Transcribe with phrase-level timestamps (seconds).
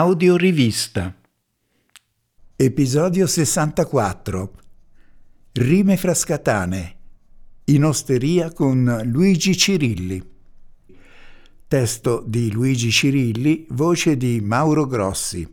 [0.00, 1.14] Audiorivista.
[2.56, 4.52] Episodio 64.
[5.52, 6.96] Rime frascatane.
[7.64, 10.26] In osteria con Luigi Cirilli.
[11.68, 15.46] Testo di Luigi Cirilli, voce di Mauro Grossi.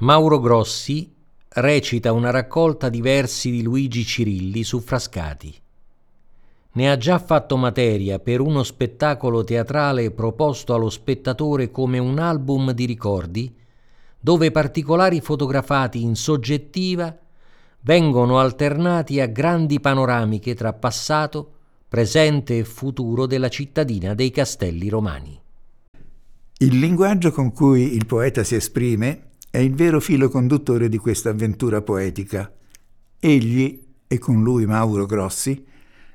[0.00, 1.10] Mauro Grossi
[1.48, 5.62] recita una raccolta di versi di Luigi Cirilli su Frascati
[6.74, 12.72] ne ha già fatto materia per uno spettacolo teatrale proposto allo spettatore come un album
[12.72, 13.54] di ricordi,
[14.18, 17.16] dove particolari fotografati in soggettiva
[17.80, 21.52] vengono alternati a grandi panoramiche tra passato,
[21.86, 25.40] presente e futuro della cittadina dei castelli romani.
[26.58, 31.30] Il linguaggio con cui il poeta si esprime è il vero filo conduttore di questa
[31.30, 32.50] avventura poetica.
[33.20, 35.64] Egli, e con lui Mauro Grossi,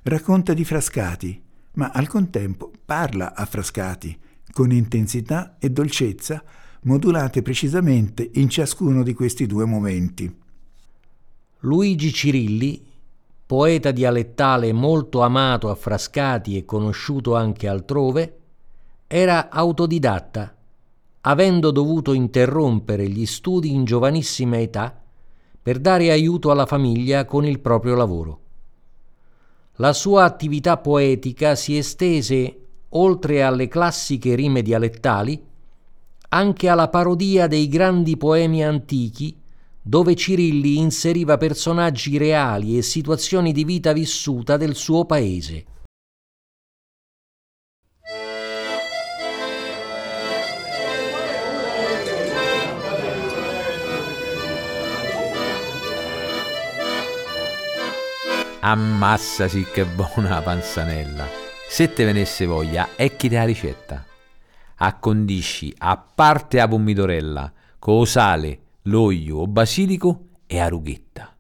[0.03, 1.41] racconta di Frascati,
[1.73, 4.18] ma al contempo parla a Frascati,
[4.51, 6.43] con intensità e dolcezza
[6.82, 10.34] modulate precisamente in ciascuno di questi due momenti.
[11.60, 12.85] Luigi Cirilli,
[13.46, 18.38] poeta dialettale molto amato a Frascati e conosciuto anche altrove,
[19.07, 20.55] era autodidatta,
[21.21, 25.01] avendo dovuto interrompere gli studi in giovanissima età
[25.62, 28.40] per dare aiuto alla famiglia con il proprio lavoro.
[29.82, 35.41] La sua attività poetica si estese, oltre alle classiche rime dialettali,
[36.32, 39.40] anche alla parodia dei grandi poemi antichi,
[39.82, 45.63] dove Cirilli inseriva personaggi reali e situazioni di vita vissuta del suo paese.
[58.62, 61.26] Ammassa sì che buona la panzanella.
[61.70, 64.06] Se te venesse voglia, ecchi la ricetta.
[64.75, 71.33] Accondisci a parte la pomidorella, con sale, l'olio o basilico e a rughetta.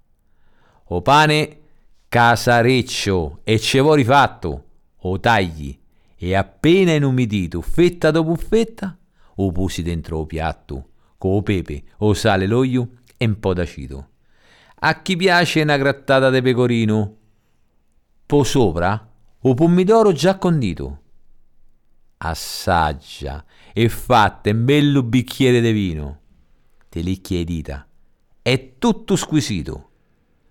[0.91, 1.59] O pane
[2.07, 4.63] casareccio e ce vuoi rifatto,
[4.99, 5.77] o tagli
[6.15, 8.97] e appena inumidito, fetta dopo fetta,
[9.35, 14.07] o pusi dentro o piatto, con o pepe, o sale, l'olio e un po' d'acito.
[14.81, 17.17] A chi piace una grattata di pecorino?
[18.29, 20.99] Po sopra o pomidoro già condito.
[22.17, 26.19] Assaggia e fatte un bello bicchiere di vino.
[26.89, 27.87] Te licchia le dita.
[28.39, 29.89] È tutto squisito.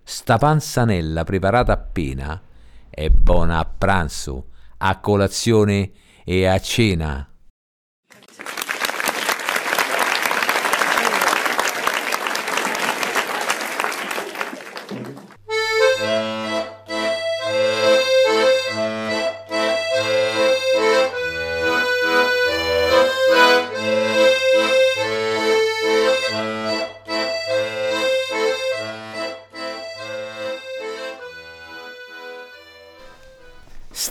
[0.03, 2.41] Sta panzanella preparata appena
[2.89, 4.47] è buona a pranzo,
[4.79, 5.91] a colazione
[6.25, 7.28] e a cena.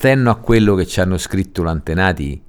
[0.08, 2.41] Stenno a quello che ci hanno scritto l'antenati,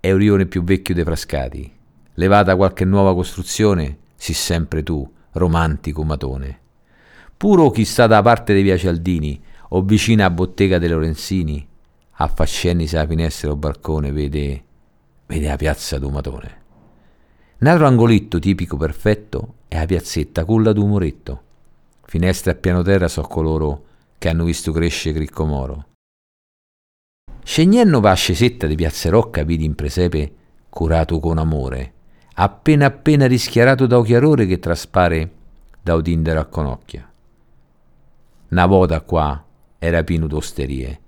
[0.00, 1.72] è un rione più vecchio dei frascati.
[2.12, 6.60] Levata qualche nuova costruzione, si sempre tu, romantico matone.
[7.38, 11.66] Puro chi sta da parte dei via Cialdini, o vicina a bottega dei Lorenzini,
[12.16, 14.64] affascenisi alla finestra o balcone, vede,
[15.24, 16.60] vede la piazza du matone.
[17.60, 21.42] Un altro angolitto tipico perfetto è la piazzetta culla du muretto.
[22.02, 23.84] Finestre a piano terra so coloro
[24.18, 25.86] che hanno visto crescere Criccomoro.
[27.44, 30.32] Scegnenno va scesetta di Piazza Rocca vidi in presepe
[30.70, 31.92] curato con amore,
[32.36, 35.30] appena appena rischiarato da chiarore che traspare
[35.80, 37.08] da udindero a conocchia.
[38.48, 39.44] Una volta qua
[39.78, 41.00] era pieno d'osterie.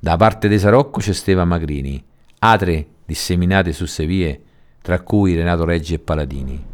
[0.00, 2.04] Da parte de Sarocco c'è Steva Magrini,
[2.40, 4.42] altre disseminate su se vie,
[4.82, 6.66] tra cui Renato Reggi e Paladini.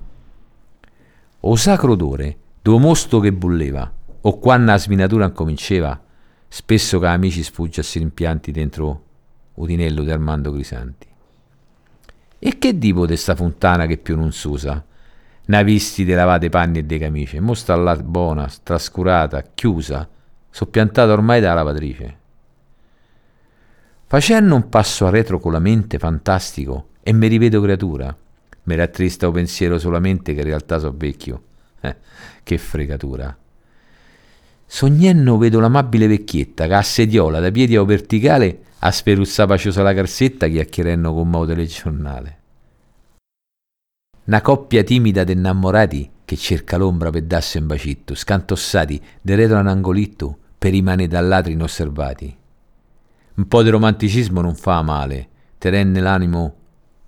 [1.40, 3.92] O sacro odore, dove mosto che bulleva,
[4.22, 6.02] o quando la sminatura incominceva,
[6.48, 9.08] spesso che amici sfugge a rimpianti dentro
[9.60, 11.06] Udinello di Armando Crisanti.
[12.38, 14.84] E che dico di sta fontana che più non s'usa?
[15.46, 20.08] Navisti de lavate panni e de camicie, mo sta là buona, trascurata, chiusa,
[20.48, 22.18] soppiantata ormai dalla lavatrice.
[24.06, 28.16] Facendo un passo a retro con la mente fantastico e mi rivedo creatura,
[28.62, 31.42] mi rattrista un pensiero solamente che in realtà so vecchio.
[31.80, 31.96] Eh,
[32.42, 33.36] che fregatura.
[34.66, 39.92] Sognenno vedo l'amabile vecchietta che a sediola da piedi a verticale a sferuzzare paciosa la
[39.92, 42.38] carsetta chiacchierando con mo telegiornale.
[44.24, 49.56] Una coppia timida di innamorati che cerca l'ombra per darsi un bacitto, scantossati de retro
[49.56, 52.36] a un angolitto per rimanere dall'altro inosservati.
[53.34, 55.28] Un po' di romanticismo non fa male,
[55.58, 56.54] te rende l'animo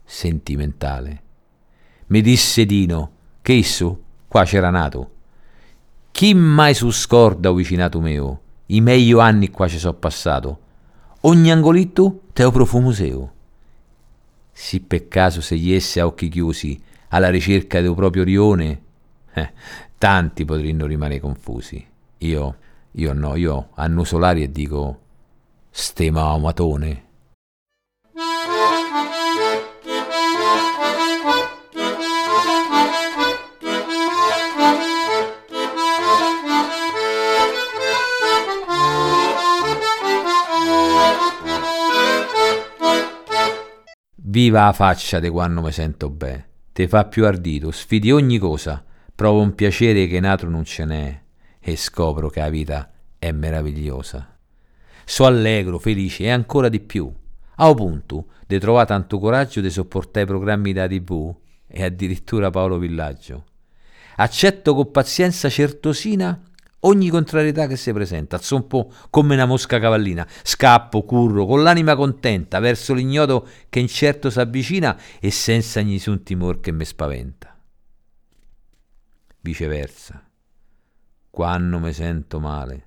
[0.05, 1.23] sentimentale.
[2.09, 5.11] Mi disse Dino che isso qua c'era nato.
[6.11, 10.62] Chi mai su scorda o vicinato mio, i meglio anni qua ci so passato.
[11.25, 13.31] Ogni angolito te lo profumo seu.
[14.51, 18.83] Si per caso se gli esse a occhi chiusi alla ricerca del proprio rione,
[19.33, 19.53] eh,
[19.99, 21.87] tanti potrebbero rimanere confusi.
[22.19, 22.57] Io,
[22.91, 25.01] io no, io annuso l'aria e dico,
[25.71, 27.05] ste matone.
[44.33, 48.83] Viva la faccia di quando mi sento bene, te fa più ardito, sfidi ogni cosa,
[49.15, 51.21] provo un piacere che in altro non ce n'è
[51.61, 54.39] e scopro che la vita è meravigliosa.
[55.05, 57.13] So allegro, felice e ancora di più.
[57.57, 61.37] A un punto di trovare tanto coraggio di sopportare i programmi da tv
[61.67, 63.45] e addirittura Paolo Villaggio.
[64.17, 66.41] Accetto con pazienza certosina
[66.85, 71.97] ogni contrarietà che si presenta, un po' come una mosca cavallina, scappo, curro, con l'anima
[71.97, 77.57] contenta verso l'ignoto che incerto s'avvicina e senza nessun timor che mi spaventa.
[79.41, 80.23] Viceversa,
[81.31, 82.87] quando mi sento male,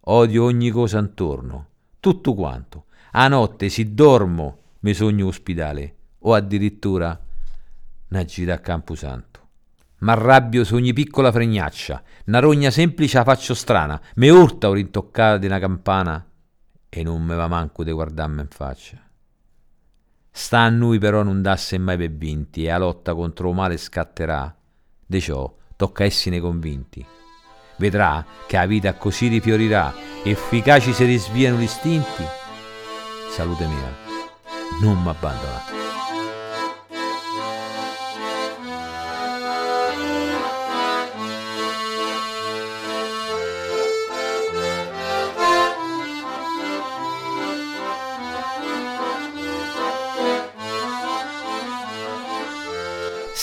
[0.00, 1.68] odio ogni cosa intorno,
[2.00, 2.84] tutto quanto.
[3.12, 7.18] A notte si dormo, mi sogno ospedale o addirittura
[8.08, 9.37] una gita a Camposanto.
[10.00, 15.38] M'arrabbio su ogni piccola fregnaccia, una rogna semplice la faccio strana, me urta o rintoccata
[15.38, 16.24] di una campana
[16.88, 19.02] e non me va manco di guardarmi in faccia.
[20.30, 23.76] Sta a noi però non dasse mai per vinti e la lotta contro il male
[23.76, 24.54] scatterà.
[25.04, 27.04] De ciò tocca essine convinti.
[27.76, 29.92] Vedrà che la vita così rifiorirà,
[30.22, 32.24] efficaci se risviano gli istinti.
[33.30, 33.96] Salute mia,
[34.80, 35.02] non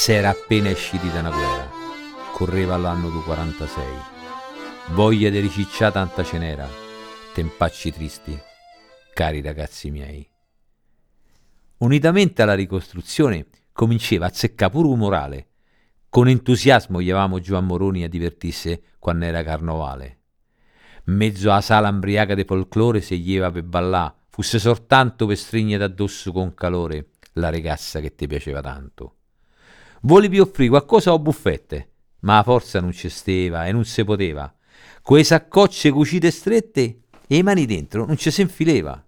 [0.06, 0.14] m'abbandonare.
[0.14, 1.70] S'era appena usciti da una guerra.
[2.32, 3.84] Correva l'anno du 46.
[4.92, 6.68] Voglia di riciccià tanta ce n'era.
[7.34, 8.38] Tempacci tristi,
[9.14, 10.30] cari ragazzi miei.
[11.78, 15.48] Unitamente alla ricostruzione cominciava a zeccare pure un morale.
[16.10, 20.20] Con entusiasmo chiavamo Giovanni Moroni a divertirsi quando era carnovale.
[21.06, 26.32] Mezzo alla sala ambriaca di folklore se gieva per ballà, fosse soltanto per strignere addosso
[26.32, 29.16] con calore la ragazza che ti piaceva tanto.
[30.06, 34.54] Volevi offrire qualcosa o buffette, ma la forza non ci steva e non si poteva.
[35.02, 39.04] Quei saccocce cucite strette e mani dentro non ci si infileva.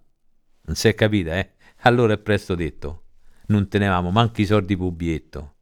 [0.62, 1.52] Non si è capita, eh?
[1.82, 3.04] Allora è presto detto.
[3.46, 5.54] Non tenevamo manco i soldi pubietto.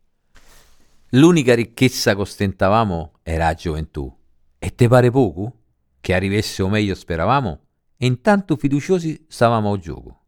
[1.11, 4.11] L'unica ricchezza che ostentavamo era la gioventù.
[4.59, 5.65] E te pare poco?
[6.01, 7.61] Che arrivasse o meglio speravamo?
[7.99, 10.21] E intanto fiduciosi stavamo a gioco.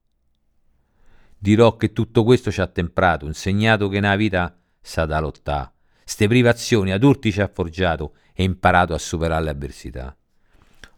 [1.38, 4.52] Dirò che tutto questo ci ha temprato, insegnato che nella vita
[4.88, 5.70] sa da lottà.
[6.02, 10.16] Ste privazioni adulti ci ha forgiato e imparato a superare le avversità.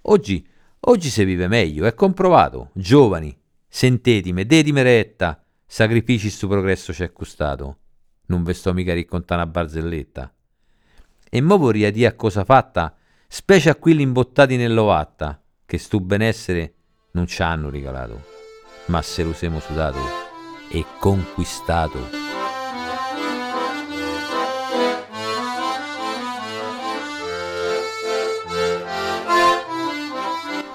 [0.03, 0.47] Oggi,
[0.81, 2.71] oggi si vive meglio, è comprovato.
[2.73, 3.37] Giovani,
[3.69, 7.79] sentetime, dedime retta, sacrifici sto progresso ci è costato.
[8.27, 10.33] Non ve sto mica raccontando una barzelletta.
[11.29, 16.75] E mo vorrei dire a cosa fatta, specie a quelli imbottati nell'ovatta, che sto benessere
[17.13, 18.25] non ci hanno regalato,
[18.87, 19.99] ma se lo siamo sudato
[20.71, 22.20] e conquistato.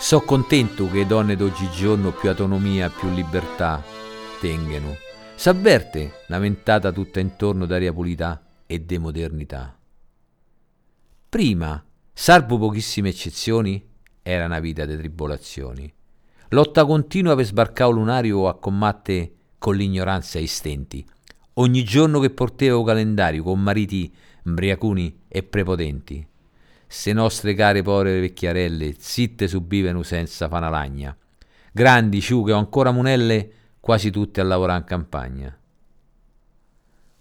[0.05, 3.83] So contento che le donne d'oggigiorno più autonomia, più libertà
[4.39, 4.97] tengano.
[5.33, 9.75] S'avverte la ventata tutta intorno d'aria pulita e de modernità.
[11.27, 11.83] Prima,
[12.13, 13.83] salvo pochissime eccezioni,
[14.21, 15.91] era una vita di tribolazioni.
[16.49, 21.03] Lotta continua per sbarcare lunario a combattere con l'ignoranza ai stenti.
[21.53, 26.27] Ogni giorno che porteva calendario con mariti imbriacuni e prepotenti
[26.87, 31.15] se nostre care povere vecchiarelle zitte subivano senza fanalagna,
[31.71, 35.57] grandi ciughe o ancora munelle, quasi tutte a lavorare in campagna.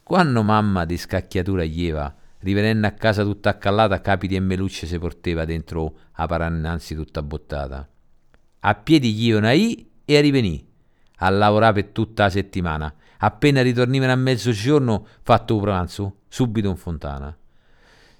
[0.02, 5.44] Quando mamma di scacchiatura ieva, rivenendo a casa tutta accallata, capiti e melucce se porteva
[5.44, 7.88] dentro a parannanzi tutta bottata.
[8.61, 10.66] A piedi gli una i e rivenì,
[11.16, 12.94] a lavorare per tutta la settimana.
[13.18, 17.35] Appena ritornivano a mezzogiorno, fatto un pranzo, subito in fontana.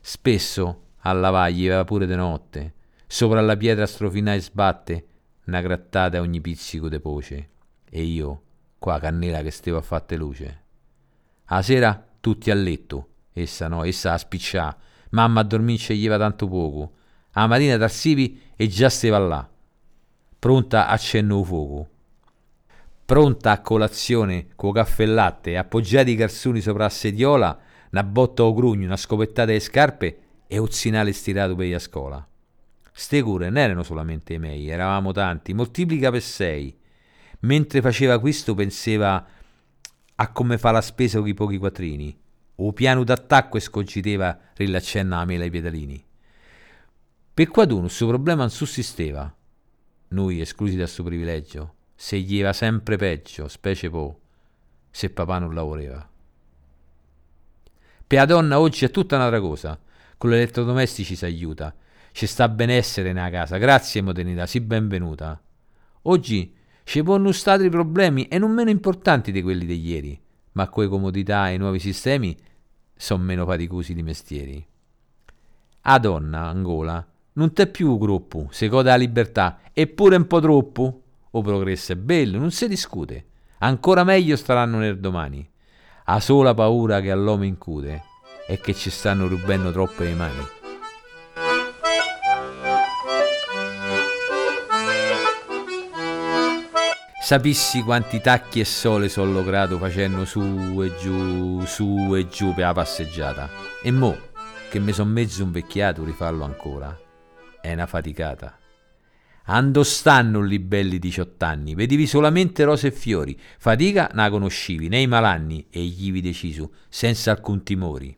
[0.01, 2.75] Spesso a lavagli va pure de notte,
[3.07, 5.07] sopra la pietra strofinai sbatte
[5.47, 7.51] una grattata a ogni pizzico de poce,
[7.91, 8.43] e io,
[8.79, 10.63] qua cannella che stevo a fatte luce,
[11.47, 13.09] A sera tutti a letto.
[13.33, 14.75] Essa no, essa a spiccià.
[15.11, 16.93] Mamma a dormire sceglieva tanto poco.
[17.33, 19.49] A mattina tarsivi e già stava là.
[20.39, 21.89] Pronta a cenno fuoco.
[23.05, 27.59] Pronta a colazione co caffè e latte, appoggiati i carsoni sopra la sediola,
[27.91, 32.29] una botta o grugno, una scopettata di scarpe e un zinale stirato per la scuola.
[32.93, 36.77] Ste cure non erano solamente i miei, eravamo tanti, moltiplica per sei.
[37.41, 39.27] Mentre faceva questo pensava
[40.15, 42.17] a come fa la spesa con i pochi quattrini.
[42.57, 46.05] O piano d'attacco e scogiteva rilaccenna la mela ai pedalini.
[47.35, 49.35] Per quaduno questo problema non sussisteva.
[50.09, 54.21] Noi, esclusi dal suo privilegio, se gli va sempre peggio, specie po',
[54.91, 56.09] se papà non lavorava.
[58.07, 59.77] Per la donna oggi è tutta un'altra cosa.
[60.17, 61.75] Con gli elettrodomestici si aiuta.
[62.13, 63.57] Ci sta benessere nella casa.
[63.59, 65.41] Grazie modernità, si benvenuta.
[66.03, 66.55] Oggi
[66.85, 70.21] ci possono stare problemi e non meno importanti di quelli di ieri,
[70.53, 72.37] ma quelle comodità e i nuovi sistemi
[72.95, 74.65] sono meno faticosi di mestieri.
[75.87, 81.01] A donna, Angola, non t'è più gruppo, se gode la libertà, eppure un po' troppo.
[81.33, 83.25] O progresso è bello, non si discute.
[83.59, 85.47] Ancora meglio staranno nel domani.
[86.07, 88.13] La sola paura che all'uomo incute
[88.47, 90.47] è che ci stanno rubando troppe le mani.
[97.25, 100.43] Sapissi quanti tacchi e sole sono lograto facendo su
[100.83, 103.49] e giù, su e giù per la passeggiata.
[103.83, 104.15] E mo,
[104.69, 106.95] che mi son mezzo invecchiato, rifarlo ancora.
[107.63, 108.59] È una faticata.
[109.47, 115.07] Ando stanno lì belli 18 anni, vedevi solamente rose e fiori, fatica la conoscivi, nei
[115.07, 118.15] malanni, e gli vi deciso, senza alcun timori.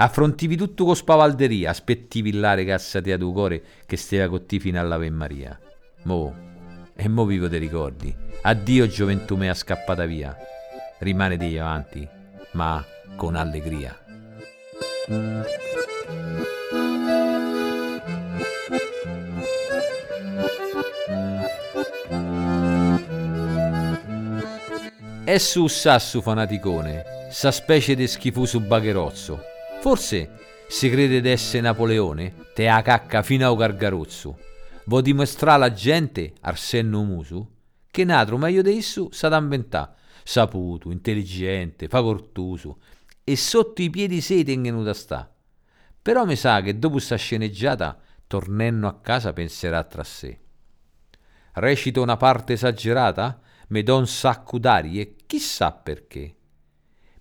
[0.00, 4.80] Affrontivi tutto con spavalderia, aspettivi là ragazza a tuo cuore che steva con te fino
[4.80, 5.60] all'Ave Maria.
[6.04, 6.34] Mo,
[6.96, 8.16] e mo vivo dei ricordi.
[8.40, 10.34] Addio gioventù mea scappata via.
[11.00, 12.08] Rimane di avanti,
[12.52, 12.82] ma
[13.14, 13.94] con allegria.
[25.26, 29.58] E su sassu fanaticone, sa specie di schifoso bagherozzo.
[29.80, 34.38] Forse si crede d'esse Napoleone, te a cacca fino a gargarozzo.
[34.84, 37.50] Vo dimostrare alla gente, Arsenno Musu,
[37.90, 42.78] che natro meglio di esso sa d'inventà, saputo, intelligente, facoltoso,
[43.24, 45.34] e sotto i piedi se tengono sta.
[46.02, 50.38] Però mi sa che dopo sta sceneggiata, tornando a casa penserà tra sé.
[51.54, 53.40] Recito una parte esagerata?
[53.68, 56.34] Me do un sacco d'aria e chissà perché.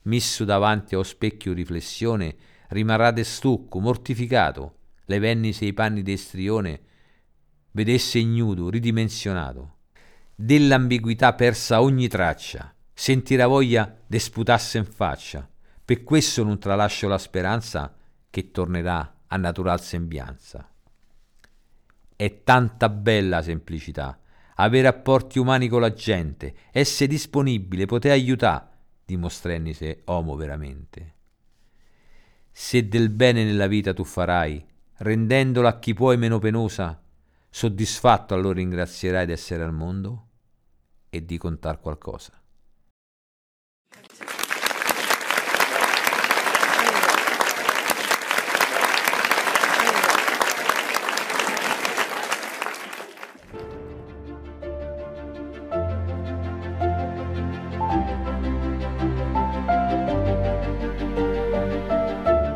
[0.03, 2.35] Misso davanti allo specchio riflessione,
[2.69, 6.81] rimarrà de stucco, mortificato, le venni sei panni di strione,
[7.71, 9.75] vedesse ignudo, ridimensionato.
[10.35, 15.47] Dell'ambiguità persa ogni traccia, sentirà voglia de sputasse in faccia.
[15.83, 17.95] Per questo non tralascio la speranza
[18.29, 20.69] che tornerà a natural sembianza.
[22.15, 24.19] È tanta bella semplicità,
[24.55, 28.67] avere rapporti umani con la gente, essere disponibile, poter aiutare,
[29.05, 31.15] dimostrenni se uomo veramente.
[32.61, 34.63] Se del bene nella vita tu farai,
[34.97, 37.01] rendendola a chi puoi meno penosa,
[37.49, 40.27] soddisfatto allora ringrazierai di essere al mondo
[41.09, 42.38] e di contar qualcosa.